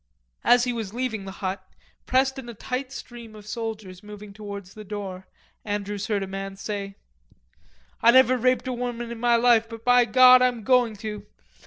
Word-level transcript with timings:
As 0.43 0.63
he 0.63 0.73
was 0.73 0.95
leaving 0.95 1.25
the 1.25 1.31
hut, 1.45 1.63
pressed 2.07 2.39
in 2.39 2.49
a 2.49 2.55
tight 2.55 2.91
stream 2.91 3.35
of 3.35 3.45
soldiers 3.45 4.01
moving 4.01 4.33
towards 4.33 4.73
the 4.73 4.83
door, 4.83 5.27
Andrews 5.63 6.07
heard 6.07 6.23
a 6.23 6.27
man 6.27 6.55
say: 6.55 6.95
"I 8.01 8.09
never 8.09 8.35
raped 8.35 8.67
a 8.67 8.73
woman 8.73 9.11
in 9.11 9.19
my 9.19 9.35
life, 9.35 9.69
but 9.69 9.85
by 9.85 10.05
God, 10.05 10.41
I'm 10.41 10.63
going 10.63 10.95
to. 11.05 11.27